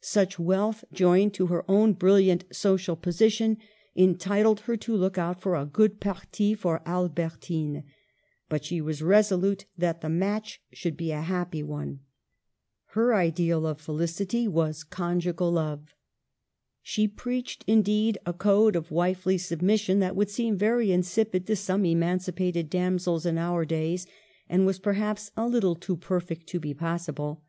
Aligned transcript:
Such 0.00 0.36
wealth, 0.36 0.82
joined 0.92 1.32
to 1.34 1.46
her 1.46 1.64
own 1.70 1.92
brilliant 1.92 2.42
social 2.50 2.96
position, 2.96 3.56
entitled 3.94 4.58
her 4.62 4.76
to 4.78 4.96
look 4.96 5.16
out 5.16 5.40
for 5.40 5.54
a 5.54 5.64
good 5.64 6.00
parti 6.00 6.54
for 6.54 6.82
Albertine; 6.84 7.84
but 8.48 8.64
she 8.64 8.80
was 8.80 9.00
resolute 9.00 9.64
that 9.78 10.00
the 10.00 10.08
match 10.08 10.60
should 10.72 10.96
be 10.96 11.12
a 11.12 11.20
happy 11.20 11.62
one. 11.62 12.00
Her 12.96 13.14
ideal 13.14 13.64
of 13.64 13.76
felic 13.76 13.76
Digitized 13.78 13.86
by 13.86 13.92
VjOOQLC 13.92 13.92
ENGLAND 13.92 13.94
AGAIN 13.94 14.48
191 14.48 14.48
ity 14.48 14.48
was 14.48 14.84
conjugal 14.84 15.52
love. 15.52 15.94
She 16.82 17.06
preached, 17.06 17.64
indeed, 17.68 18.18
a 18.26 18.32
code 18.32 18.74
of 18.74 18.90
wifely 18.90 19.38
submission 19.38 20.00
that 20.00 20.16
would 20.16 20.30
seem 20.30 20.56
very 20.56 20.90
insipid 20.90 21.46
to 21.46 21.54
some 21.54 21.86
emancipated 21.86 22.68
damsels 22.68 23.24
in 23.24 23.38
our 23.38 23.64
days, 23.64 24.08
and 24.48 24.66
was 24.66 24.80
perhaps 24.80 25.30
a 25.36 25.46
little 25.46 25.76
too 25.76 25.96
perfect 25.96 26.48
to 26.48 26.58
be 26.58 26.74
possi 26.74 27.14
ble. 27.14 27.40